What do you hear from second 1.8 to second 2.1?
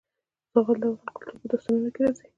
کې